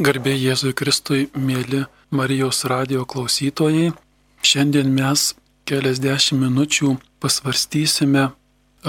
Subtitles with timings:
[0.00, 3.90] Garbė Jėzui Kristui, mėly Marijos radio klausytojai.
[4.40, 5.34] Šiandien mes
[5.68, 8.22] keliasdešimt minučių pasvarstysime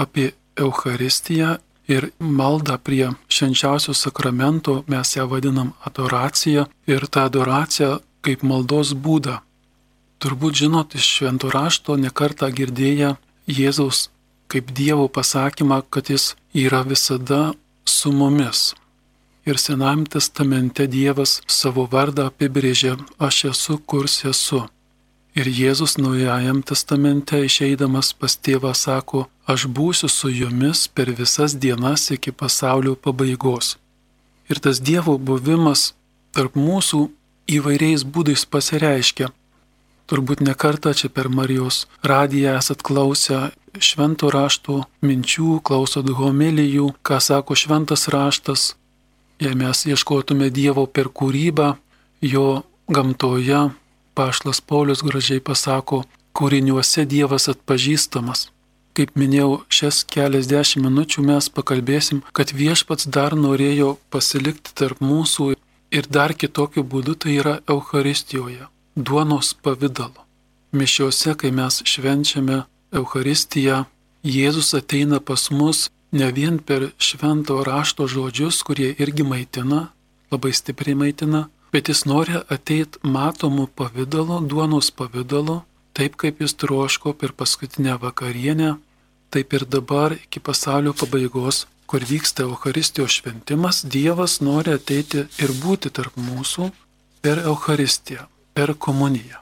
[0.04, 1.58] apie Eucharistiją
[1.92, 9.42] ir maldą prie švenčiausio sakramento, mes ją vadinam adoracija ir tą adoraciją kaip maldos būdą.
[10.16, 13.18] Turbūt žinot iš švento rašto nekartą girdėję
[13.60, 14.06] Jėzaus
[14.48, 17.50] kaip Dievo pasakymą, kad Jis yra visada
[17.84, 18.70] su mumis
[19.44, 24.62] ir Senajame testamente Dievas savo vardą apibrėžė aš esu, kurs esu.
[25.34, 32.10] Ir Jėzus Naujajam testamente išeidamas pas tėvą sako, aš būsiu su jumis per visas dienas
[32.12, 33.78] iki pasaulio pabaigos.
[34.50, 35.94] Ir tas Dievo buvimas
[36.36, 37.08] tarp mūsų
[37.48, 39.30] įvairiais būdais pasireiškia.
[40.06, 43.40] Turbūt nekartą čia per Marijos radiją esat klausę
[43.80, 48.74] švento rašto minčių, klausot homelijų, ką sako šventas raštas,
[49.42, 51.72] Jei mes ieškotume Dievo per kūrybą,
[52.22, 53.62] jo gamtoje,
[54.14, 56.04] Paštas Paulius gražiai pasako,
[56.36, 58.44] kūriniuose Dievas atpažįstamas.
[58.94, 65.48] Kaip minėjau, šias keliasdešimt minučių mes pakalbėsim, kad viešpats dar norėjo pasilikti tarp mūsų
[65.98, 70.22] ir dar kitokiu būdu tai yra Euharistijoje, duonos pavydalu.
[70.70, 72.62] Mišiuose, kai mes švenčiame
[72.94, 73.86] Euharistiją,
[74.22, 79.88] Jėzus ateina pas mus ne vien per švento rašto žodžius, kurie irgi maitina,
[80.30, 85.62] labai stipriai maitina, bet jis nori ateiti matomų pavydalo, duonos pavydalo,
[85.96, 88.76] taip kaip jis troško per paskutinę vakarienę,
[89.32, 95.92] taip ir dabar iki pasaulio pabaigos, kur vyksta Euharistijos šventimas, Dievas nori ateiti ir būti
[95.92, 96.70] tarp mūsų
[97.24, 99.40] per Euharistiją, per komuniją.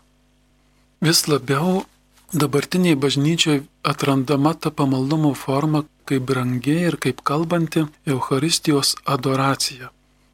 [1.00, 1.84] Vis labiau
[2.32, 9.90] dabartiniai bažnyčiai atrandama ta pamaldumo forma, kaip brangi ir kaip kalbanti Euharistijos adoracija.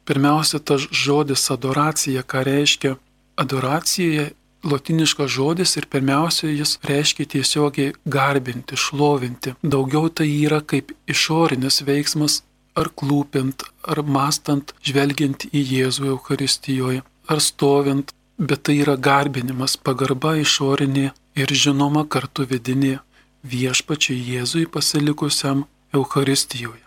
[0.07, 2.95] Pirmiausia, tas žodis adoracija, ką reiškia
[3.37, 4.29] adoracija,
[4.63, 9.53] latiniškas žodis ir pirmiausia, jis reiškia tiesiogiai garbinti, šlovinti.
[9.63, 12.41] Daugiau tai yra kaip išorinis veiksmas,
[12.77, 20.35] ar klūpint, ar mastant, žvelgiant į Jėzų Euharistijoje, ar stovint, bet tai yra garbinimas, pagarba
[20.37, 21.09] išorinė
[21.41, 22.97] ir žinoma kartu vidinė
[23.43, 26.83] viešpačiai Jėzui pasilikusiam Euharistijoje.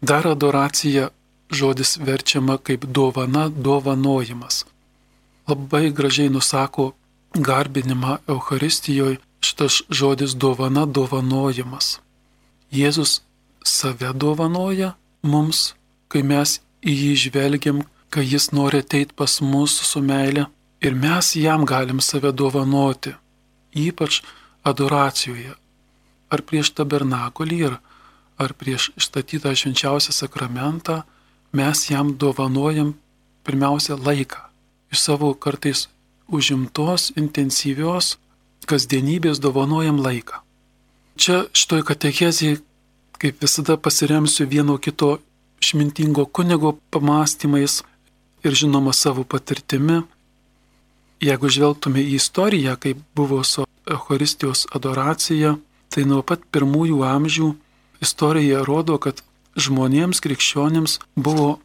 [0.00, 1.10] Dar adoracija
[1.50, 4.64] žodis verčiama kaip dovana, dovanojimas.
[5.48, 6.92] Labai gražiai nusako
[7.34, 11.98] garbinimą Euharistijoje šitas žodis dovana, dovanojimas.
[12.72, 13.20] Jėzus
[13.64, 15.74] save dovanoja mums,
[16.08, 20.46] kai mes į jį žvelgiam, kai jis nori ateiti pas mus su meile
[20.80, 23.14] ir mes jam galim save dovanoti,
[23.74, 24.22] ypač
[24.70, 25.54] adoracijoje,
[26.32, 27.78] ar prieš tabernakulį, ar,
[28.40, 31.02] ar prieš išstatytą švenčiausią sakramentą,
[31.52, 32.94] mes jam dovanojam
[33.44, 34.48] pirmiausia laiką.
[34.92, 35.88] Iš savo kartais
[36.32, 38.16] užimtos, intensyvios
[38.68, 40.40] kasdienybės dovanojam laiką.
[41.20, 42.60] Čia šitoj katechezijai,
[43.20, 45.18] kaip visada, pasiremsiu vieno kito
[45.62, 47.82] išmintingo kunigo pamastymais
[48.42, 50.02] ir žinoma savo patirtimi.
[51.22, 55.54] Jeigu žvelgtume į istoriją, kaip buvo su Eucharistijos adoracija,
[55.92, 57.52] tai nuo pat pirmųjų amžių
[58.02, 59.22] istorija rodo, kad
[59.56, 61.58] žmonėms krikščionėms buvo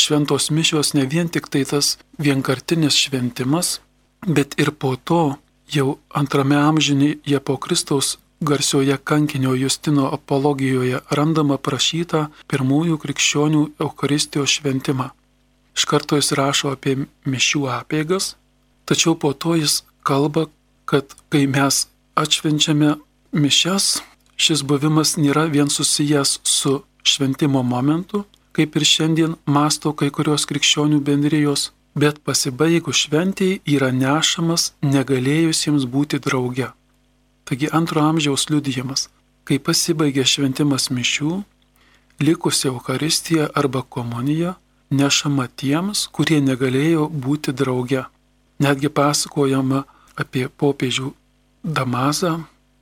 [0.00, 3.80] šventos mišios ne vien tik tai tas vienkartinis šventimas,
[4.26, 5.22] bet ir po to
[5.70, 15.10] jau antrame amžinėje po Kristaus garsioje kankinio Justino apologijoje randama prašyta pirmųjų krikščionių Eucharistijos šventimą.
[15.76, 16.96] Iš karto jis rašo apie
[17.28, 18.34] mišių apėgas,
[18.88, 20.48] tačiau po to jis kalba,
[20.88, 21.86] kad kai mes
[22.18, 22.96] atšvenčiame
[23.32, 24.00] mišes
[24.40, 31.00] šis buvimas nėra vien susijęs su šventimo momentu, kaip ir šiandien masto kai kurios krikščionių
[31.04, 36.70] bendrijos, bet pasibaigus šventijai yra nešamas negalėjusiems būti drauge.
[37.44, 39.08] Taigi antro amžiaus liudijimas,
[39.44, 41.40] kai pasibaigė šventimas mišių,
[42.20, 44.54] likusi Euharistija arba komunija
[44.90, 48.04] nešama tiems, kurie negalėjo būti drauge.
[48.60, 49.84] Netgi pasakojama
[50.20, 51.12] apie popiežių
[51.64, 52.40] Damazą,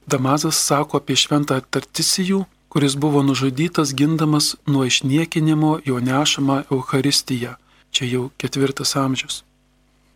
[0.08, 7.56] Damazas sako apie šventą Tartisijų, kuris buvo nužudytas gindamas nuo išniekinimo jo nešamą Euharistiją.
[7.92, 9.42] Čia jau ketvirtas amžius.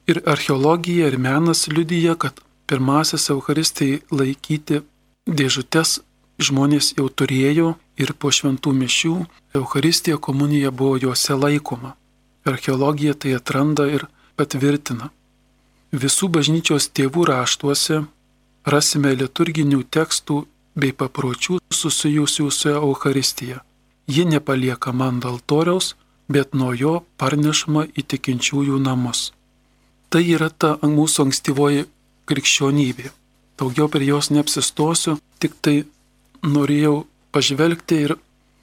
[0.09, 4.81] Ir archeologija ir menas liudyja, kad pirmasis Eucharistai laikyti
[5.29, 6.00] dėžutės
[6.41, 9.15] žmonės jau turėjo ir po šventų mišių
[9.61, 11.93] Eucharistija komunija buvo juose laikoma.
[12.49, 14.09] Archeologija tai atranda ir
[14.41, 15.12] patvirtina.
[15.93, 18.03] Visų bažnyčios tėvų raštuose
[18.64, 20.43] rasime liturginių tekstų
[20.79, 23.62] bei papročių susijusių su Euharistija.
[24.06, 25.94] Ji nepaliekama ant altoriaus,
[26.29, 29.32] bet nuo jo parnešama į tikinčiųjų namus.
[30.11, 31.87] Tai yra ta mūsų ankstyvoji
[32.29, 33.11] krikščionybė.
[33.59, 35.82] Daugiau prie jos neapsistosiu, tik tai
[36.43, 38.17] norėjau pažvelgti ir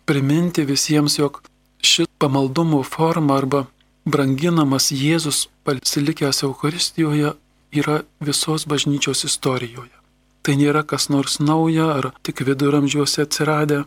[0.10, 1.42] priminti visiems, jog
[1.82, 3.66] ši pamaldumo forma arba
[4.06, 7.36] branginamas Jėzus pasilikęs Eucharistijoje
[7.72, 9.96] yra visos bažnyčios istorijoje.
[10.42, 13.84] Tai nėra kas nors nauja ar tik viduramžiuose atsiradę.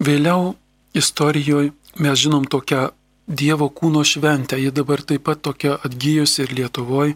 [0.00, 0.54] Vėliau
[0.94, 2.90] istorijoje mes žinom tokią
[3.30, 7.12] Dievo kūno šventę, ji dabar taip pat tokia atgyjusi ir Lietuvoje,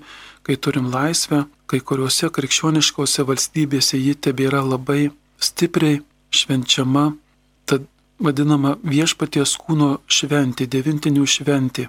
[0.47, 5.09] kai turim laisvę, kai kuriuose krikščioniškose valstybėse ji tebėra labai
[5.43, 7.17] stipriai švenčiama,
[7.67, 7.89] tad
[8.23, 11.89] vadinama viešpaties kūno šventė, devintinių šventė.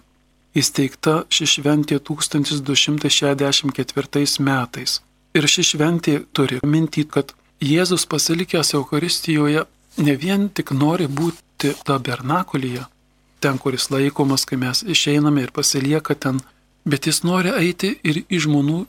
[0.56, 5.04] Įsteigta ši šventė 1264 metais.
[5.36, 9.66] Ir ši šventė turi minti, kad Jėzus pasilikęs Eucharistijoje
[9.98, 12.86] ne vien tik nori būti tabernakulyje,
[13.40, 16.40] ten, kuris laikomas, kai mes išeiname ir pasilieka ten,
[16.86, 18.86] bet jis nori eiti ir į žmonių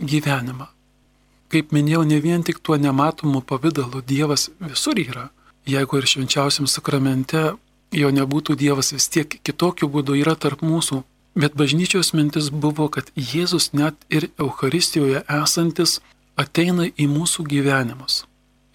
[0.00, 0.68] gyvenimą.
[1.52, 5.28] Kaip minėjau, ne vien tik tuo nematomu pavydalu Dievas visur yra.
[5.66, 7.52] Jeigu ir švenčiausiam sakramente
[7.92, 11.02] jo nebūtų Dievas vis tiek kitokiu būdu yra tarp mūsų.
[11.36, 16.00] Bet bažnyčios mintis buvo, kad Jėzus net ir Euharistijoje esantis
[16.36, 18.24] ateina į mūsų gyvenimus.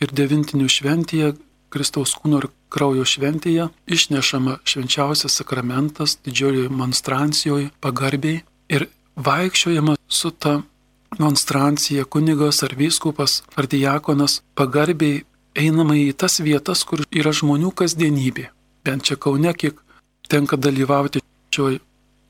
[0.01, 1.33] Ir devintinių šventėje,
[1.71, 10.61] Kristaus kūno ir kraujo šventėje išnešama švenčiausias sakramentas didžiojoje monstrancijoje pagarbiai ir vaikščiojama su ta
[11.19, 15.23] monstrancija kunigas ar vyskupas ar diakonas pagarbiai
[15.55, 18.49] einama į tas vietas, kur yra žmonių kasdienybė.
[18.85, 19.77] Bent čia Kaune, kiek
[20.29, 21.21] tenka dalyvauti
[21.53, 21.79] šioj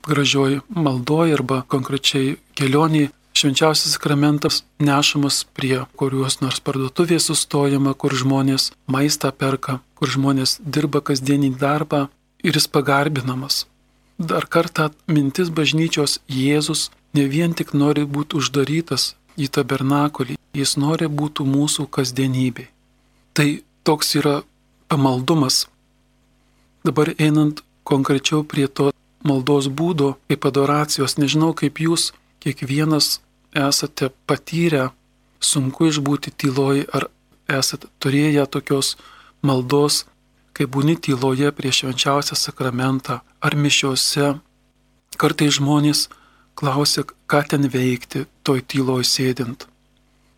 [0.06, 8.70] gražioj maldoje arba konkrečiai kelionėje švenčiausias sakramentas nešamas prie kurios nors parduotuvės sustojama, kur žmonės
[8.86, 12.08] maistą perka, kur žmonės dirba kasdienį darbą
[12.44, 13.66] ir jis pagarbinamas.
[14.18, 21.08] Dar kartą mintis bažnyčios Jėzus ne vien tik nori būti uždarytas į tabernakulį, jis nori
[21.08, 22.68] būti mūsų kasdienybė.
[23.32, 23.48] Tai
[23.82, 24.42] toks yra
[24.92, 25.66] pamaldumas.
[26.82, 28.90] Dabar einant konkrečiau prie to
[29.22, 32.10] maldos būdo, kaip adoracijos, nežinau kaip jūs
[32.42, 33.20] kiekvienas
[33.54, 34.90] esate patyrę
[35.42, 37.08] sunku išbūti tyloj ar
[37.50, 38.96] esate turėję tokios
[39.42, 40.04] maldos,
[40.52, 44.34] kai būni tyloje prieš švenčiausią sakramentą ar mišiuose.
[45.20, 46.08] Kartai žmonės
[46.58, 49.66] klausia, ką ten veikti, toj tyloj sėdint.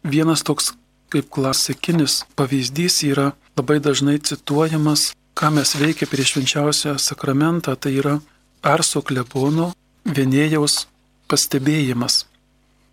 [0.04, 0.72] Vienas toks
[1.12, 8.18] kaip klasikinis pavyzdys yra labai dažnai cituojamas, ką mes veikia prieš švenčiausią sakramentą, tai yra
[8.64, 9.72] Arso klebono
[10.06, 10.86] vienėjaus
[11.28, 12.24] pastebėjimas.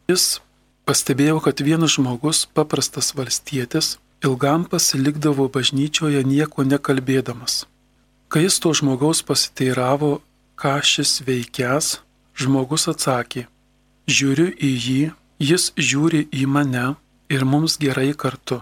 [0.09, 0.41] Jis
[0.89, 3.95] pastebėjo, kad vienas žmogus, paprastas valstietis,
[4.25, 7.65] ilgam pasilikdavo bažnyčioje nieko nekalbėdamas.
[8.31, 10.19] Kai jis to žmogaus pasiteiravo,
[10.59, 12.01] ką šis veikęs,
[12.37, 13.45] žmogus atsakė,
[14.07, 15.01] žiūriu į jį,
[15.41, 16.85] jis žiūri į mane
[17.31, 18.61] ir mums gerai kartu.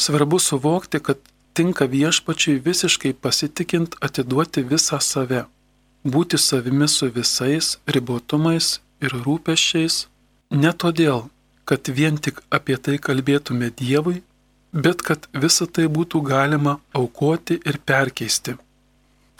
[0.00, 1.20] Svarbu suvokti, kad
[1.54, 5.44] tinka viešpačiui visiškai pasitikint atiduoti visą save,
[6.04, 10.06] būti savimi su visais ribotumais ir rūpeščiais,
[10.52, 11.30] Ne todėl,
[11.64, 14.18] kad vien tik apie tai kalbėtume Dievui,
[14.84, 18.58] bet kad visą tai būtų galima aukoti ir perkeisti.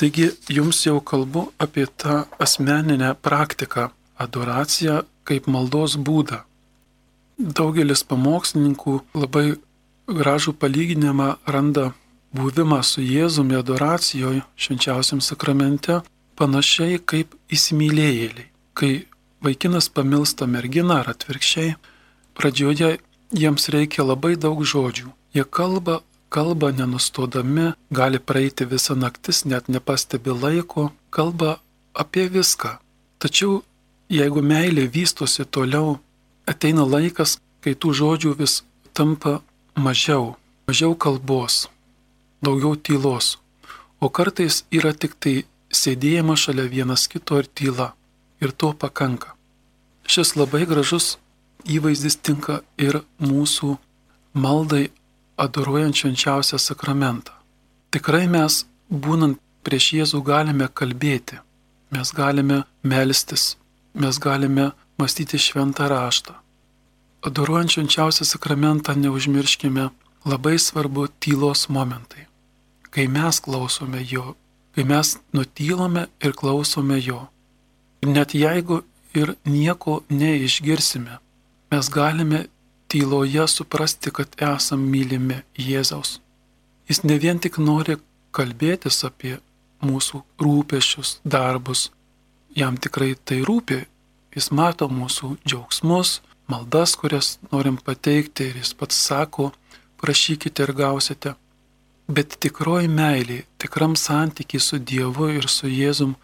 [0.01, 3.91] Taigi jums jau kalbu apie tą asmeninę praktiką-
[4.25, 6.39] adoraciją kaip maldos būdą.
[7.39, 9.47] Daugelis pamokslininkų labai
[10.09, 11.93] gražų palyginimą randa
[12.33, 16.01] buvimą su Jėzumi adoracijoje švenčiausiam sakramente
[16.37, 18.93] panašiai kaip įsimylėjėliai, kai
[19.45, 21.75] vaikinas pamilsta merginą ar atvirkščiai,
[22.39, 22.97] pradžioje
[23.37, 25.11] jiems reikia labai daug žodžių.
[25.37, 26.01] Jie kalba,
[26.33, 31.59] kalba nenustodami, gali praeiti visą naktis, net nepastebi laiko, kalba
[31.95, 32.79] apie viską.
[33.23, 33.63] Tačiau
[34.13, 35.99] jeigu meilė vystosi toliau,
[36.49, 38.63] ateina laikas, kai tų žodžių vis
[38.97, 39.41] tampa
[39.77, 40.35] mažiau,
[40.69, 41.69] mažiau kalbos,
[42.43, 43.39] daugiau tylos,
[44.01, 47.93] o kartais yra tik tai sėdėjimas šalia vienas kito ir tyla
[48.43, 49.37] ir to pakanka.
[50.07, 51.17] Šis labai gražus
[51.65, 53.77] įvaizdis tinka ir mūsų
[54.35, 54.91] maldai
[55.39, 57.33] adoruojant švenčiausią sakramentą.
[57.95, 61.39] Tikrai mes, būnant prieš Jėzų, galime kalbėti,
[61.95, 63.57] mes galime melstis,
[63.95, 66.35] mes galime mąstyti šventą raštą.
[67.23, 69.91] Adoruojant švenčiausią sakramentą neužmirškime
[70.27, 72.27] labai svarbu tylos momentai.
[72.93, 74.35] Kai mes klausome jo,
[74.75, 77.21] kai mes nutylome ir klausome jo.
[78.07, 78.83] Net jeigu
[79.15, 81.19] ir nieko neišgirsime,
[81.71, 82.47] mes galime
[82.93, 86.19] tyloje suprasti, kad esam mylimi Jėzaus.
[86.89, 87.97] Jis ne vien tik nori
[88.37, 89.39] kalbėtis apie
[89.81, 91.89] mūsų rūpešius, darbus.
[92.57, 93.81] Jam tikrai tai rūpi.
[94.37, 99.51] Jis mato mūsų džiaugsmus, maldas, kurias norim pateikti ir jis pats sako,
[100.01, 101.35] prašykite ir gausite.
[102.17, 106.15] Bet tikroji meilė, tikram santykiai su Dievu ir su Jėzum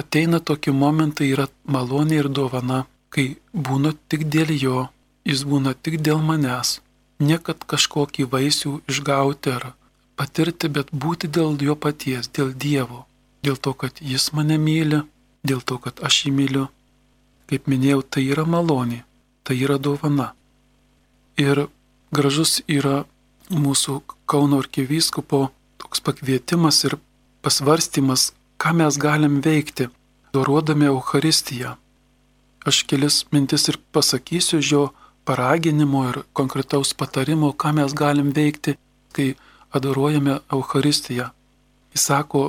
[0.00, 2.78] ateina tokie momentai yra malonė ir dovana,
[3.12, 3.26] kai
[3.68, 4.80] būna tik dėl jo,
[5.30, 6.80] jis būna tik dėl manęs.
[7.28, 9.68] Ne kad kažkokį vaisių išgauti ar
[10.20, 13.04] patirti, bet būti dėl jo paties, dėl Dievo,
[13.46, 15.02] dėl to, kad jis mane myli,
[15.46, 16.66] dėl to, kad aš jį myliu.
[17.46, 19.04] Kaip minėjau, tai yra malonė,
[19.44, 20.32] tai yra dovana.
[21.38, 21.68] Ir
[22.10, 23.04] gražus yra
[23.50, 25.48] mūsų Kauno arkivyskupo
[25.78, 26.96] toks pakvietimas ir
[27.46, 29.88] pasvarstymas, ką mes galim veikti,
[30.34, 31.76] doruodami Euharistiją.
[32.66, 34.84] Aš kelis mintis ir pasakysiu iš jo
[35.24, 38.76] paraginimo ir konkretaus patarimo, ką mes galim veikti,
[39.14, 39.34] kai
[39.70, 41.30] adoruojame Euharistiją.
[41.94, 42.42] Jis sako,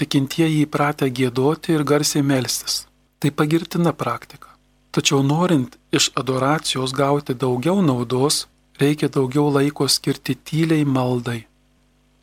[0.00, 2.86] tikintieji įpratę gėdoti ir garsiai melstis.
[3.20, 4.48] Tai pagirtina praktika.
[4.92, 8.46] Tačiau norint iš adoracijos gauti daugiau naudos,
[8.82, 11.40] reikia daugiau laiko skirti tyliai maldai.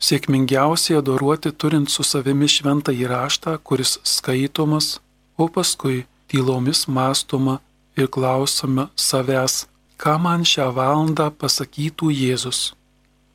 [0.00, 4.94] Sėkmingiausiai adoruoti turint su savimi šventą įraštą, kuris skaitomas,
[5.36, 7.58] o paskui tylomis mąstoma
[8.00, 9.66] ir klausome savęs,
[10.00, 12.60] ką man šią valandą pasakytų Jėzus.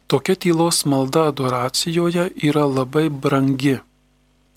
[0.09, 3.77] Tokia tylos malda adoracijoje yra labai brangi.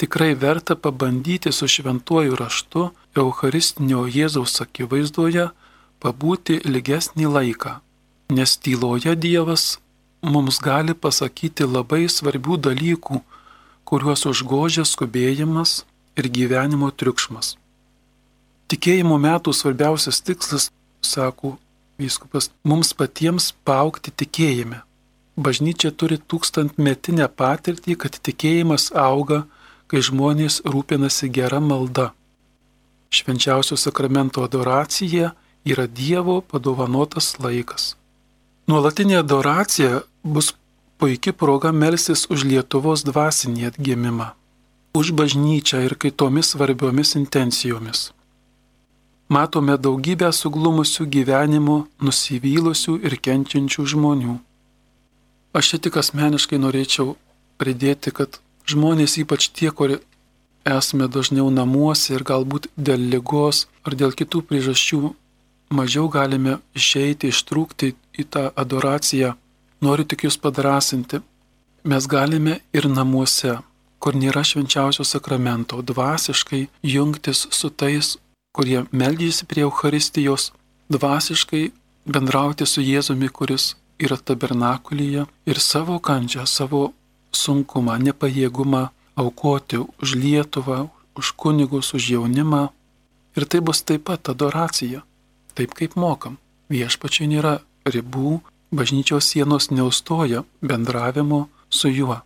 [0.01, 2.87] Tikrai verta pabandyti su šventuoju raštu
[3.21, 5.51] Eucharistinio Jėzaus akivaizdoje
[6.01, 7.75] pabūti ilgesnį laiką
[8.29, 9.79] nes tyloje Dievas
[10.23, 13.21] mums gali pasakyti labai svarbių dalykų,
[13.89, 15.85] kuriuos užgožia skubėjimas
[16.19, 17.57] ir gyvenimo triukšmas.
[18.69, 20.69] Tikėjimo metų svarbiausias tikslas,
[21.01, 21.57] sako
[21.99, 24.83] vyskupas, mums patiems paaukti tikėjime.
[25.39, 29.47] Bažnyčia turi tūkstantmetinę patirtį, kad tikėjimas auga,
[29.89, 32.11] kai žmonės rūpinasi gera malda.
[33.09, 35.31] Švenčiausio sakramento adoracija
[35.65, 37.95] yra Dievo padovanotas laikas.
[38.69, 40.51] Nuolatinė adoracija bus
[41.01, 44.27] puikia proga melsis už Lietuvos dvasinį atgimimą,
[44.99, 48.03] už bažnyčią ir kitomis svarbiomis intencijomis.
[49.33, 54.35] Matome daugybę suglumusių gyvenimų, nusivylusių ir kenčiančių žmonių.
[55.57, 57.15] Aš čia tik asmeniškai norėčiau
[57.57, 58.37] pridėti, kad
[58.69, 59.97] žmonės, ypač tie, kurie
[60.77, 65.15] esame dažniau namuose ir galbūt dėl lygos ar dėl kitų priežasčių
[65.71, 69.35] mažiau galime išeiti, ištrūkti į tą adoraciją.
[69.85, 71.21] Noriu tik jūs padrasinti.
[71.89, 73.59] Mes galime ir namuose,
[74.03, 78.17] kur nėra švenčiausio sakramento, dvasiškai jungtis su tais,
[78.55, 80.51] kurie meldžiasi prie Euharistijos,
[80.91, 81.69] dvasiškai
[82.09, 86.93] bendrauti su Jėzumi, kuris yra tabernakulyje ir savo kančią, savo
[87.35, 92.69] sunkumą, nepajėgumą aukoti už Lietuvą, už kunigus, už jaunimą.
[93.39, 95.03] Ir tai bus taip pat adoracija
[95.59, 96.39] taip, kaip mokam.
[96.73, 98.39] Viešpačiai nėra ribų,
[98.71, 102.21] bažnyčios sienos neustoja bendravimo su juo.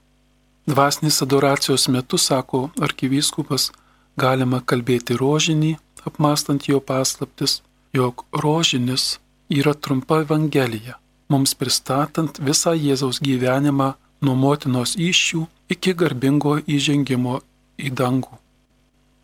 [0.67, 3.71] Dvasinis adoracijos metu, sako arkivyskupas,
[4.17, 7.61] galima kalbėti rožinį, apmastant jo paslaptis,
[7.93, 9.19] jog rožinis
[9.51, 10.99] yra trumpa evangelija,
[11.29, 15.43] mums pristatant visą Jėzaus gyvenimą nuo motinos iššių
[15.75, 17.41] iki garbingo įžengimo
[17.79, 18.39] į dangų.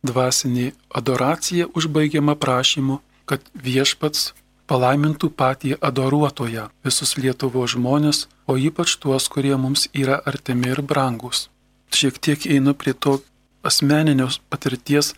[0.09, 4.33] Dvasinė adoracija užbaigiama prašymu kad viešpats
[4.69, 11.49] palaimintų patį adoruotoją, visus Lietuvo žmonės, o ypač tuos, kurie mums yra artimi ir brangus.
[11.95, 13.19] Šiek tiek einu prie to
[13.65, 15.15] asmeninios patirties,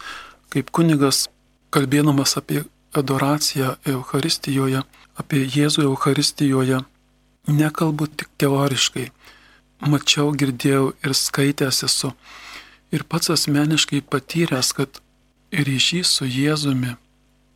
[0.54, 1.26] kaip kunigas,
[1.74, 2.62] kalbėdamas apie
[2.94, 4.84] adoraciją Euharistijoje,
[5.18, 6.80] apie Jėzų Euharistijoje,
[7.50, 9.10] nekalbu tik teoriškai.
[9.90, 12.12] Mačiau, girdėjau ir skaitęs esu.
[12.94, 14.98] Ir pats asmeniškai patyręs, kad
[15.54, 16.98] ryšys su Jėzumi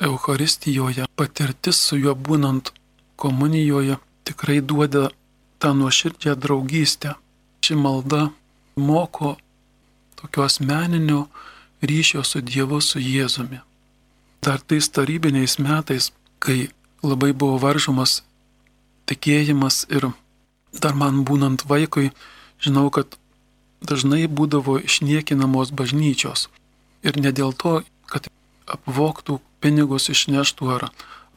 [0.00, 2.72] Euharistijoje, patirtis su juo būnant
[3.16, 3.96] komunijoje
[4.26, 5.10] tikrai duoda
[5.58, 7.14] tą nuoširdžią draugystę.
[7.64, 8.28] Ši malda
[8.76, 9.36] moko
[10.18, 11.26] tokio asmeninio
[11.82, 13.60] ryšio su Dievu, su Jėzumi.
[14.42, 16.68] Dar tais tarybiniais metais, kai
[17.02, 18.22] labai buvo varžomas
[19.08, 20.10] tikėjimas ir
[20.82, 22.10] dar man būnant vaikui,
[22.60, 23.16] žinau, kad
[23.84, 26.48] dažnai būdavo išniekinamos bažnyčios.
[27.04, 28.28] Ir ne dėl to, kad
[28.66, 30.90] apvoktų pinigus išneštų ar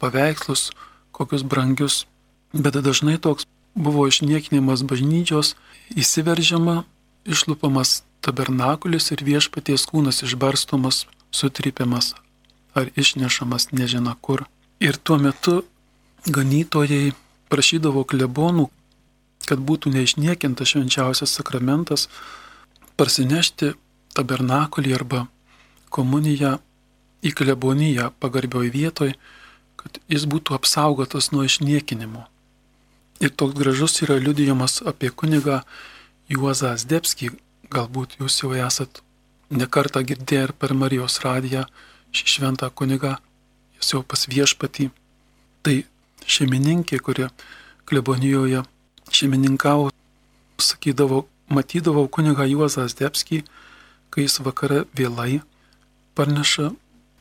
[0.04, 0.72] paveikslus,
[1.16, 2.04] kokius brangius,
[2.52, 5.56] bet dažnai toks buvo išniekinimas bažnyčios,
[5.96, 6.84] įsiveržiama,
[7.26, 12.16] išlupamas tabernakulis ir viešpaties kūnas išbarstomas, sutrypiamas
[12.78, 14.46] ar išnešamas nežina kur.
[14.80, 15.64] Ir tuo metu
[16.28, 17.14] ganytojai
[17.50, 18.68] prašydavo klebonų,
[19.48, 22.08] kad būtų neišniekintas švenčiausias sakramentas,
[23.00, 23.74] parsinešti
[24.18, 25.26] tabernakulį arba
[25.94, 26.58] komuniją
[27.26, 29.14] į kleboniją pagarbioj vietoj,
[29.78, 32.26] kad jis būtų apsaugotas nuo išniekinimo.
[33.24, 35.62] Ir toks gražus yra liudijimas apie kunigą
[36.30, 37.32] Juozą Zdebskį,
[37.74, 39.02] galbūt jūs jau esat
[39.50, 41.66] nekartą girdėję ir per Marijos radiją
[42.14, 43.16] šį šventą kunigą,
[43.80, 44.90] jis jau pas viešpatį.
[45.64, 45.76] Tai
[46.28, 47.30] šeimininkė, kuri
[47.88, 48.64] klebonijoje
[49.12, 49.90] šeimininkavo,
[50.60, 53.44] sakydavo, matydavau kunigą Juozą Zdebskį,
[54.12, 55.42] kai jis vakare vėlai
[56.18, 56.72] parneša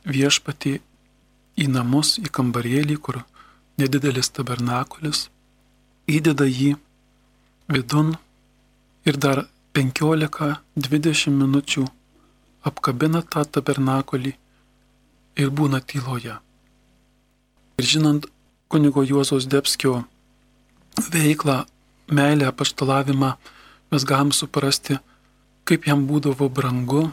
[0.06, 0.78] viešpatį
[1.56, 3.22] į namus, į kambarėlį, kur
[3.80, 5.26] nedidelis tabernakulis,
[6.06, 6.76] įdeda jį
[7.72, 8.14] vidun
[9.06, 9.46] ir dar
[9.76, 11.84] 15-20 minučių
[12.66, 14.32] apkabina tą tabernakulį
[15.36, 16.38] ir būna tyloje.
[17.76, 18.26] Ir žinant
[18.72, 20.04] kunigo Juozos Debskio
[21.12, 21.64] veiklą,
[22.08, 23.34] meilę, paštalavimą,
[23.92, 24.96] mes galim suprasti,
[25.68, 27.10] kaip jam būdavo brangu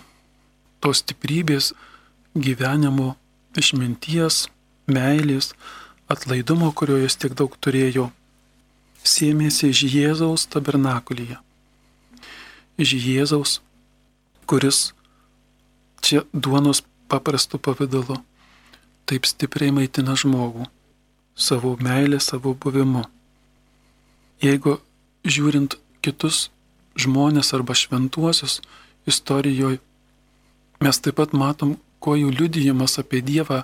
[0.79, 1.73] tos stiprybės,
[2.35, 3.13] gyvenimo,
[3.57, 4.47] išminties,
[4.89, 5.53] meilės,
[6.11, 8.09] atlaidumo, kurio jis tiek daug turėjo,
[9.03, 11.39] sėmėsi iš Jėzaus tabernakulyje.
[12.81, 13.59] Iš Jėzaus,
[14.49, 14.91] kuris
[16.03, 18.17] čia duonos paprastu pavydalu
[19.09, 20.65] taip stipriai maitina žmogų
[21.35, 23.03] savo meilę, savo buvimu.
[24.43, 24.77] Jeigu
[25.25, 26.49] žiūrint kitus
[26.99, 28.59] žmonės arba šventuosius
[29.09, 29.79] istorijoje,
[30.83, 33.61] mes taip pat matom, kuo jų liudijimas apie Dievą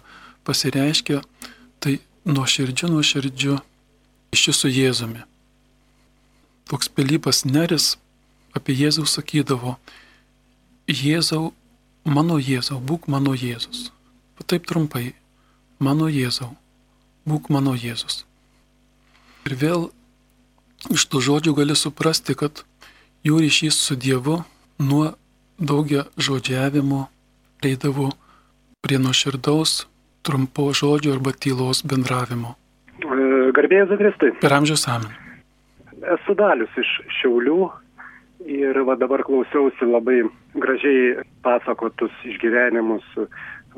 [0.48, 1.20] pasireiškia,
[1.84, 3.58] tai nuoširdžiu, nuoširdžiu
[4.36, 5.26] iš su Jėzumi.
[6.70, 7.98] Toks Pilypas Neris
[8.56, 9.76] apie Jėzų sakydavo,
[10.90, 11.52] Jėzau,
[12.06, 13.90] mano Jėzau, būk mano Jėzus.
[14.50, 15.14] Taip trumpai,
[15.78, 16.56] mano Jėzau,
[17.30, 18.24] būk mano Jėzus.
[19.46, 19.90] Ir vėl
[20.90, 22.64] iš tų žodžių gali suprasti, kad
[23.28, 24.40] jų ryšys su Dievu
[24.80, 25.12] nuo
[25.60, 27.04] daugia žodžiavimo
[27.62, 28.10] eidavo
[28.82, 29.88] prie nuoširdaus,
[30.24, 32.56] trumpo žodžio arba tylos bendravimo.
[33.04, 34.32] E, Garbėjai Zagristai.
[34.40, 35.12] Per amžius amen.
[36.16, 37.60] Esu dalius iš Šiaulių
[38.48, 40.22] ir va dabar klausiausi labai
[40.56, 43.04] gražiai pasakotus išgyvenimus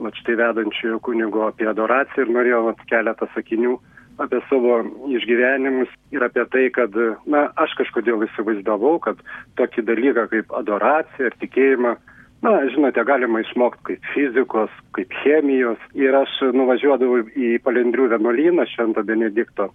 [0.02, 3.80] va štai vedančiojo kunigo apie adoraciją ir norėjau va keletą sakinių
[4.21, 4.78] apie savo
[5.17, 6.93] išgyvenimus ir apie tai, kad,
[7.26, 9.17] na, aš kažkodėl įsivaizdavau, kad
[9.58, 11.95] tokį dalyką kaip adoracija ir tikėjimą
[12.41, 15.82] Na, žinote, galima išmokti kaip fizikos, kaip chemijos.
[15.93, 19.69] Ir aš nuvažiuodavau į Palendrių vienuolyną Švento Benedikto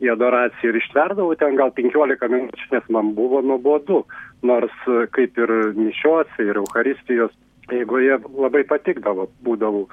[0.00, 4.02] į adoraciją ir ištverdavau ten gal 15 minučių, nes man buvo nuobodu.
[4.48, 4.72] Nors
[5.12, 7.36] kaip ir mišiuose, ir Euharistijos
[7.72, 9.86] eigoje labai patikdavo, būdavau.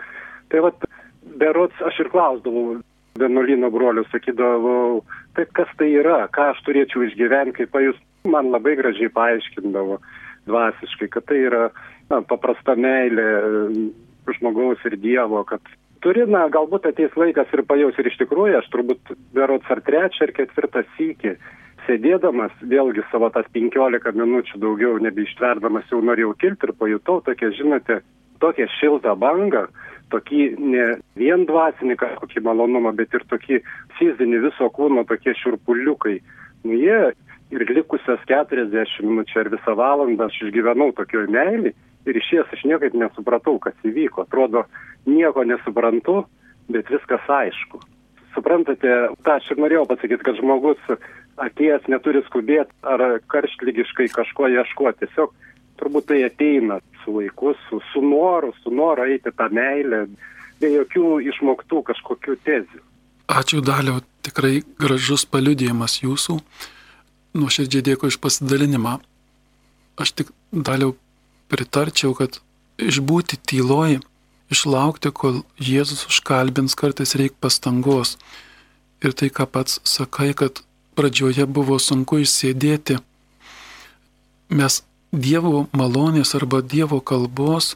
[0.52, 0.88] Tai vad,
[1.40, 2.80] berots aš ir klausdavau
[3.20, 5.04] vienuolino brolių, sakydavau,
[5.38, 10.00] tai kas tai yra, ką aš turėčiau išgyventi, kaip pajus, man labai gražiai paaiškindavo
[10.50, 11.68] dvasiškai, kad tai yra
[12.12, 13.88] na, paprasta meilė e,
[14.38, 15.62] žmogaus ir Dievo, kad
[16.04, 20.28] turi, na, galbūt ateis laikas ir pajaus ir iš tikrųjų, aš turbūt berots ar trečią
[20.28, 21.36] ar ketvirtą sykį,
[21.88, 28.00] sėdėdamas, vėlgi savo tas 15 minučių daugiau nebeištverdamas jau norėjau kilti ir pajutau tokią, žinote,
[28.44, 29.66] tokią šiltą bangą,
[30.14, 30.88] tokį ne
[31.20, 33.62] vien dvasinį kažkokį malonumą, bet ir tokį
[34.00, 36.20] fizinį viso kūno tokie šurpuliukai.
[36.64, 37.14] Nu, jie
[37.54, 41.74] ir likusias 40 minučių ar visą valandą aš išgyvenau tokioj meilį
[42.10, 44.28] ir išėjęs aš niekaip nesupratau, kas įvyko.
[44.28, 44.66] Atrodo,
[45.10, 46.24] nieko nesuprantu,
[46.72, 47.82] bet viskas aišku.
[48.34, 48.94] Suprantate,
[49.26, 50.82] tą aš ir norėjau pasakyti, kad žmogus
[51.44, 55.06] atėjęs neturi skubėti ar karštlygiškai kažko ieškoti.
[55.06, 55.34] Tiesiog
[55.82, 60.06] turbūt tai ateina su laiku, su, su noru, su noru eiti tą meilę,
[60.62, 62.82] be jokių išmoktų kažkokių tezių.
[63.34, 66.38] Ačiū daliau, tikrai gražus paliudėjimas jūsų.
[67.40, 69.00] Nuoširdžiai dėkui iš pasidalinimą.
[69.98, 70.94] Aš tik daliau
[71.54, 72.40] pritarčiau, kad
[72.82, 74.00] išbūti tyloj,
[74.54, 78.18] išlaukti, kol Jėzus užkalbins, kartais reikia pastangos.
[79.04, 80.64] Ir tai, ką pats sakai, kad
[80.98, 83.00] pradžioje buvo sunku išsėdėti,
[84.50, 84.82] mes
[85.14, 87.76] Dievo malonės arba Dievo kalbos,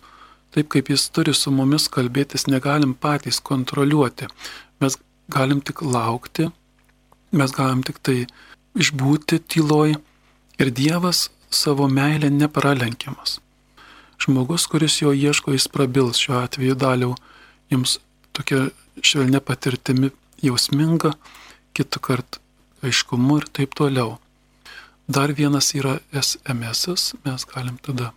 [0.55, 4.31] taip kaip Jis turi su mumis kalbėtis, negalim patys kontroliuoti.
[4.81, 4.97] Mes
[5.29, 6.49] galim tik laukti,
[7.37, 8.23] mes galim tik tai
[8.73, 9.99] išbūti tyloj
[10.57, 13.37] ir Dievas savo meilę nepralenkiamas
[14.21, 17.15] žmogus, kuris jo ieško, jis prabils šiuo atveju daliau
[17.69, 17.99] jums
[18.34, 18.69] tokia
[19.01, 21.13] švelnia patirtimi jausminga,
[21.73, 22.41] kitą kartą
[22.86, 24.17] aiškumu ir taip toliau.
[25.08, 28.12] Dar vienas yra SMS, mes galim tada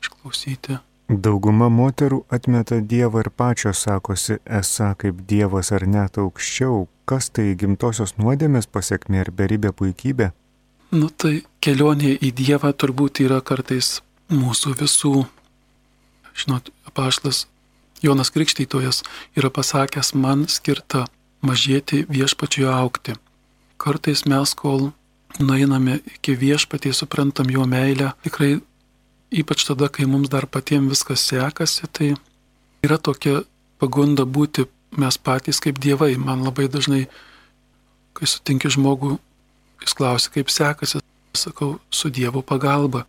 [0.00, 0.78] išklausyti.
[1.08, 6.86] Dauguma moterų atmeta Dievą ir pačios sakosi, esą kaip Dievas ar net aukščiau.
[7.08, 10.28] Kas tai gimtosios nuodėmės pasiekmė ir beribė puikybė?
[10.92, 15.14] Nu tai kelionė į Dievą turbūt yra kartais mūsų visų
[16.38, 17.46] Žinot, apaštlas
[18.02, 19.02] Jonas Krikštytojas
[19.34, 21.06] yra pasakęs, man skirta
[21.42, 23.16] mažėti viešpačiui aukti.
[23.78, 24.90] Kartais mes, kol
[25.38, 28.58] nueiname iki viešpatie, suprantam jo meilę, tikrai
[29.30, 32.14] ypač tada, kai mums dar patiems viskas sekasi, tai
[32.86, 33.42] yra tokia
[33.78, 36.16] pagunda būti mes patys kaip dievai.
[36.16, 37.06] Man labai dažnai,
[38.16, 39.18] kai sutinki žmogų,
[39.84, 41.02] jis klausia, kaip sekasi,
[41.36, 43.04] sakau, su Dievo pagalba.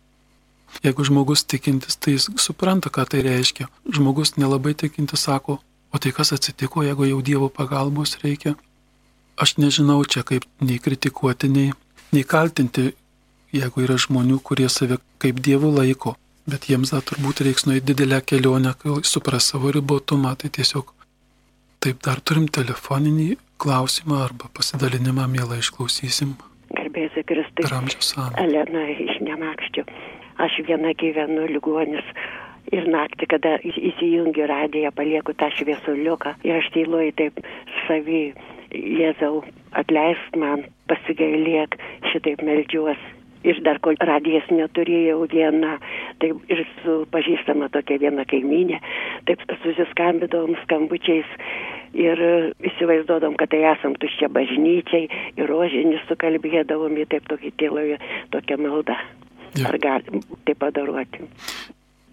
[0.84, 3.68] Jeigu žmogus tikintis, tai jis supranta, ką tai reiškia.
[3.90, 5.58] Žmogus nelabai tikintis sako,
[5.92, 8.54] o tai kas atsitiko, jeigu jau Dievo pagalbos reikia.
[9.40, 11.72] Aš nežinau čia kaip nei kritikuoti, nei,
[12.12, 12.92] nei kaltinti,
[13.52, 16.16] jeigu yra žmonių, kurie save kaip Dievu laiko.
[16.50, 20.32] Bet jiems dar turbūt reiks nueiti didelę kelionę, kai supras savo ribotumą.
[20.40, 20.94] Tai tiesiog
[21.84, 26.34] taip dar turim telefoninį klausimą arba pasidalinimą, mielai išklausysim.
[26.70, 27.68] Garbėsiu Kristai.
[27.70, 28.14] Ramžius.
[28.40, 29.84] Elena iš Nemakščių.
[30.40, 32.06] Aš viena gyvenu ligonis.
[32.70, 37.40] Ir naktį, kada įsijungiu radiją, palieku tą šviesuliuką ir aš tyluoju taip
[37.86, 38.20] savį,
[38.70, 39.40] Jėzau,
[39.74, 41.74] atleisk man, pasigailėk,
[42.12, 43.00] šitaip melžiuos.
[43.42, 45.78] Ir dar kol radijas neturėjau viena,
[46.22, 48.78] taip ir su pažįstama tokia viena kaiminė,
[49.26, 51.30] taip susiskambidom skambučiais
[51.96, 52.20] ir
[52.70, 55.08] įsivaizduodom, kad tai esam tuščia bažnyčiai
[55.40, 57.98] ir rožinį sukalbėdavom į taip tokį tyloje,
[58.36, 58.98] tokią maldą.
[59.68, 61.26] Ar galim tai padaroti?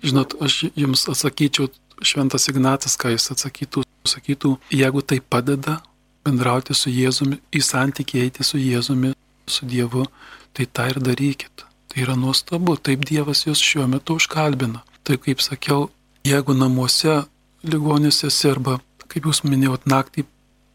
[0.05, 1.69] Žinot, aš jums atsakyčiau,
[2.05, 5.79] šventas Ignatas, ką jis atsakytų, sakytų, jeigu tai padeda
[6.25, 9.13] bendrauti su Jėzumi, į santykį eiti su Jėzumi,
[9.49, 10.05] su Dievu,
[10.53, 11.65] tai tą ir darykit.
[11.87, 14.83] Tai yra nuostabu, taip Dievas jūs šiuo metu užkalbina.
[15.07, 15.87] Tai kaip sakiau,
[16.27, 17.23] jeigu namuose
[17.63, 20.27] ligonis esi arba, kaip jūs minėjot, naktį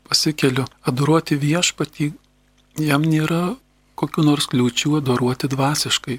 [0.09, 2.13] pasikeliu, adoruoti viešpatį,
[2.81, 3.43] jam nėra
[3.95, 6.19] kokiu nors kliūčių adoruoti dvasiškai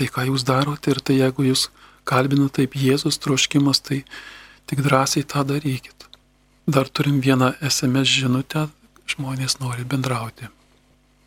[0.00, 1.66] tai ką jūs darote ir tai jeigu jūs
[2.08, 4.00] kalbina taip Jėzus troškimas, tai
[4.70, 6.06] tik drąsiai tą darykit.
[6.64, 8.68] Dar turim vieną SMS žinutę,
[9.04, 10.48] žmonės nori bendrauti.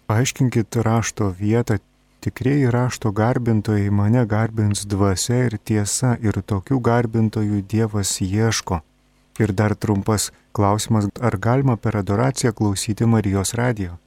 [0.09, 1.77] Paaiškinkit rašto vietą,
[2.25, 8.81] tikrieji rašto garbintojai mane garbins dvasia ir tiesa ir tokių garbintojų Dievas ieško.
[9.41, 13.97] Ir dar trumpas klausimas, ar galima per adoraciją klausyti Marijos radijo?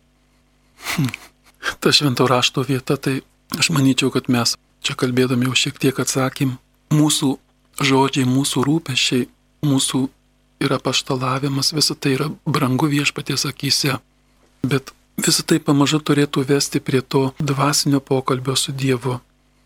[1.80, 3.20] Ta švento rašto vieta, tai
[3.54, 6.56] Aš manyčiau, kad mes čia kalbėdami jau šiek tiek atsakym,
[6.94, 7.36] mūsų
[7.82, 9.28] žodžiai, mūsų rūpešiai,
[9.66, 10.02] mūsų
[10.62, 13.98] yra paštalavimas, visa tai yra brangu viešpaties akise.
[14.62, 19.20] Bet visa tai pamažu turėtų vesti prie to dvasinio pokalbio su Dievu.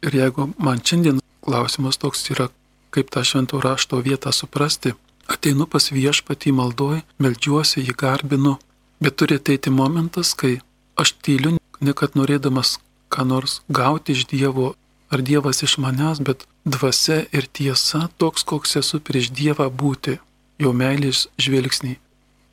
[0.05, 2.49] Ir jeigu man šiandien klausimas toks yra,
[2.91, 4.95] kaip tą švento rašto vietą suprasti,
[5.31, 8.57] ateinu pas viešpatį maldoj, melžiuosi, jį garbinu,
[9.01, 10.59] bet turi ateiti momentas, kai
[10.99, 12.79] aš tyliu, ne kad norėdamas
[13.13, 14.75] ką nors gauti iš Dievo,
[15.11, 20.19] ar Dievas iš manęs, bet dvasia ir tiesa toks, koks esu prieš Dievą būti,
[20.63, 21.97] jo meilės žvilgsnį.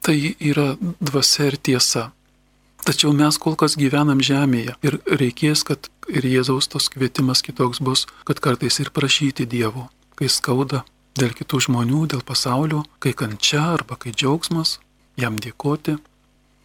[0.02, 2.10] Tai yra dvasia ir tiesa.
[2.88, 8.06] Tačiau mes kol kas gyvenam žemėje ir reikės, kad ir Jėzaus tos kvietimas kitoks bus,
[8.24, 10.86] kad kartais ir prašyti Dievo, kai skauda
[11.18, 14.78] dėl kitų žmonių, dėl pasaulio, kai kančia arba kai džiaugsmas,
[15.20, 15.98] jam dėkoti.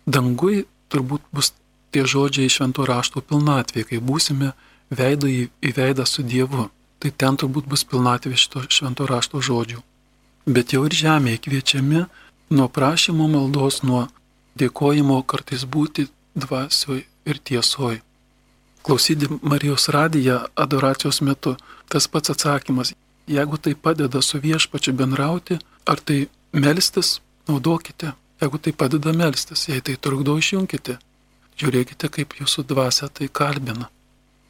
[0.07, 1.53] Dangui turbūt bus
[1.93, 4.53] tie žodžiai šventų rašto pilnatvė, kai būsime
[4.91, 6.69] veidą į, į veidą su Dievu.
[7.03, 9.81] Tai ten turbūt bus pilnatvė šito šventų rašto žodžių.
[10.47, 12.05] Bet jau ir žemėje kviečiami
[12.55, 14.07] nuo prašymo maldos, nuo
[14.59, 18.01] dėkojimo kartais būti dvasioj ir tiesoj.
[18.83, 21.57] Klausyti Marijos radiją adoracijos metu
[21.89, 22.95] tas pats atsakymas.
[23.27, 28.13] Jeigu tai padeda su viešpačiu bendrauti, ar tai melstis, naudokite.
[28.43, 30.99] Jeigu tai padeda melstis, jei tai trukdo, išjungkite.
[31.61, 33.88] Žiūrėkite, kaip jūsų dvasia tai kalbina.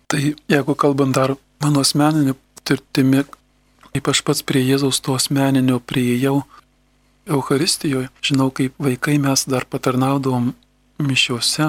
[0.06, 3.24] Tai jeigu kalbant dar mano asmeniniu tirtimi,
[3.92, 6.42] kaip aš pats prie Jėzaus to asmeninio prieėjau
[7.30, 10.50] Euharistijoje, žinau, kaip vaikai mes dar patarnaudavom
[11.02, 11.68] mišiuose,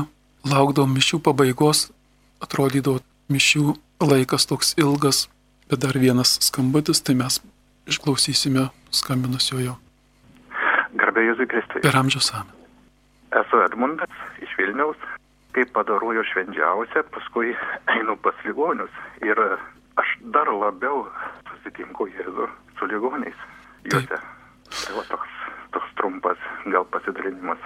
[0.49, 1.87] laukdavom mišių pabaigos,
[2.41, 5.27] atrodydavo mišių laikas toks ilgas,
[5.69, 7.39] bet dar vienas skambutis, tai mes
[7.89, 9.77] išklausysime skambinusiojo.
[10.97, 11.81] Garbė Jėzui Kristui.
[11.85, 12.53] Per amžius amen.
[13.33, 14.13] Esu Edmundas
[14.45, 14.99] iš Vilniaus
[15.53, 17.53] kai padaroju švenčiausią, paskui
[17.95, 19.39] einu pas ligonius ir
[20.01, 21.05] aš dar labiau
[21.51, 23.39] susitinku Jėzų su ligoniais
[23.85, 24.19] juose.
[24.73, 25.33] Tai va toks,
[25.75, 27.61] toks trumpas gal pasidalinimas.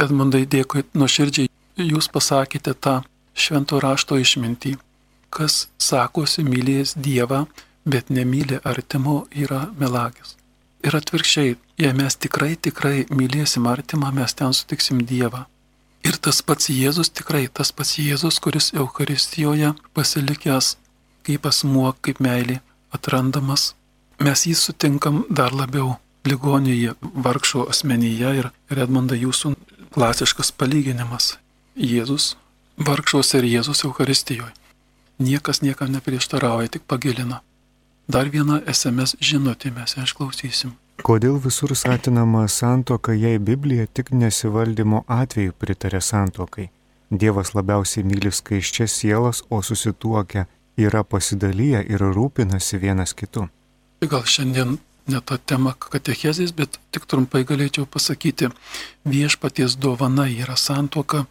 [0.00, 1.50] Edmundai, dėkui nuoširdžiai.
[1.78, 3.00] Jūs pasakėte tą
[3.34, 4.74] švento rašto išmintį.
[5.34, 7.44] Kas sakosi mylės Dievą,
[7.86, 10.36] bet nemylė artimo, yra melagis.
[10.84, 15.46] Ir atvirkščiai, jei mes tikrai, tikrai mylėsim artimą, mes ten sutiksim Dievą.
[16.04, 20.74] Ir tas pats Jėzus, tikrai tas pats Jėzus, kuris Eucharistijoje pasilikęs
[21.24, 22.58] kaip asmuo, kaip meilė,
[22.92, 23.72] atrandamas,
[24.20, 25.96] mes jį sutinkam dar labiau
[26.28, 29.54] ligonėje, vargšo asmenyje ir Redmonda jūsų
[29.96, 31.38] klasiškas palyginimas.
[31.74, 32.34] Jėzus
[32.78, 34.52] vargšos ir Jėzus Euharistijoje.
[35.18, 37.40] Niekas niekam neprieštarauja, tik pagilina.
[38.08, 40.74] Dar vieną SMS žinutę mes išklausysim.
[41.02, 46.70] Kodėl visur satinama santoka, jei Biblija tik nesivaldymo atveju pritarė santokai?
[47.10, 53.48] Dievas labiausiai myli skaiščias sielas, o susituokę yra pasidalyję ir rūpinasi vienas kitu.
[54.00, 58.50] Gal šiandien ne ta tema katechezės, bet tik trumpai galėčiau pasakyti,
[59.04, 61.26] viešpaties dovana yra santoka.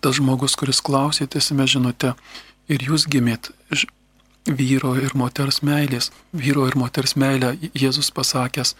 [0.00, 2.14] Tas žmogus, kuris klausėtėsime žinote,
[2.68, 3.52] ir jūs gimėt
[4.44, 6.10] vyro ir moters meilės.
[6.32, 8.74] Vyro ir moters meilę Jėzus pasakęs,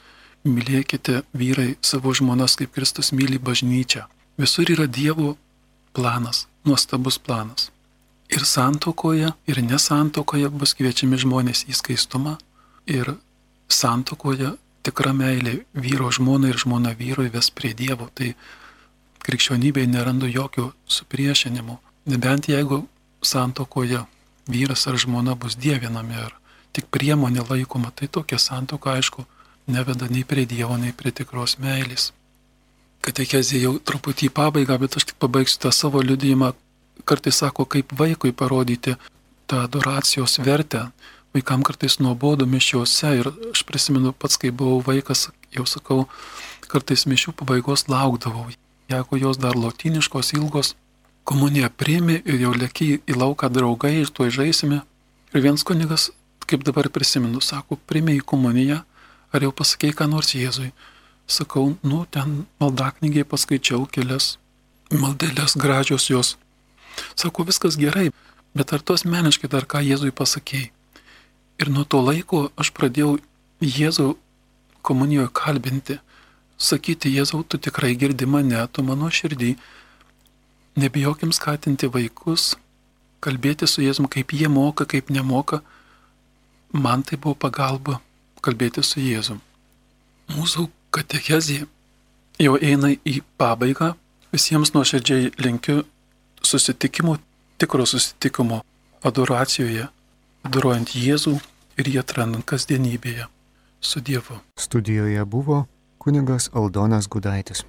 [0.45, 4.05] mylėkite vyrai savo žmonas, kaip Kristus myli bažnyčią.
[4.39, 5.37] Visur yra Dievo
[5.95, 7.71] planas, nuostabus planas.
[8.29, 12.37] Ir santokoje, ir nesantokoje bus kviečiami žmonės į skaistumą.
[12.87, 13.15] Ir
[13.69, 14.55] santokoje
[14.85, 18.09] tikra meilė vyro žmona ir žmona vyrui ves prie Dievo.
[18.15, 18.35] Tai
[19.25, 21.79] krikščionybėje nerandu jokio supriešinimo.
[22.11, 22.85] Nebent jeigu
[23.25, 24.03] santokoje
[24.49, 26.35] vyras ar žmona bus dievinami ar
[26.75, 29.25] tik priemonė laikoma, tai tokia santoka aišku
[29.67, 32.13] neveda nei prie Dievo, nei prie tikros meilės.
[33.05, 36.55] Katekezė jau truputį į pabaigą, bet aš tik pabaigsiu tą savo liudijimą.
[37.05, 38.95] Kartais sako, kaip vaikui parodyti
[39.47, 40.87] tą adoracijos vertę.
[41.35, 46.07] Vaikam kartais nuobodu mišiuose ir aš prisimenu pats, kai buvau vaikas, jau sakau,
[46.71, 48.47] kartais mišių pabaigos laukdavau.
[48.89, 50.75] Jeigu jos dar lotiniškos, ilgos,
[51.25, 54.83] komuniją priimi ir jau lėki į lauką draugai ir tuo žaisime.
[55.35, 56.11] Ir vienas kunigas,
[56.47, 58.83] kaip dabar prisimenu, sako, priimi į komuniją,
[59.35, 60.71] ar jau pasakėjai ką nors Jėzui.
[61.27, 64.37] Sakau, nu, ten maldaknygiai paskaičiau kelias
[64.93, 66.35] maldelės gražios jos.
[67.19, 68.11] Sakau, viskas gerai,
[68.55, 70.71] bet ar tos meniškai dar ką Jėzui pasakėjai?
[71.63, 73.17] Ir nuo to laiko aš pradėjau
[73.65, 74.15] Jėzų
[74.85, 75.99] komunijoje kalbinti,
[76.59, 79.55] sakyti, Jėzau, tu tikrai girdi mane, tu mano širdį,
[80.75, 82.57] Nebijokim skatinti vaikus,
[83.23, 85.61] kalbėti su Jėzum, kaip jie moka, kaip nemoka.
[86.75, 88.01] Man tai buvo pagalba
[88.45, 89.41] kalbėti su Jėzum.
[90.35, 91.67] Mūsų katechezija
[92.43, 93.95] jau eina į pabaigą.
[94.35, 95.85] Visiems nuoširdžiai linkiu
[96.45, 97.19] susitikimų,
[97.59, 98.63] tikro susitikimo
[99.07, 99.87] adoracijoje,
[100.47, 101.37] adoruojant Jėzų
[101.79, 103.29] ir jį atrandant kasdienybėje
[103.85, 104.41] su Dievu.
[104.59, 105.65] Studijoje buvo
[106.03, 107.65] kunigas Aldonas Gudaitis.